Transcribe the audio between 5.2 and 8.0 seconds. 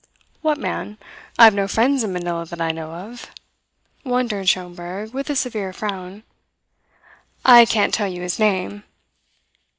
a severe frown. "I can't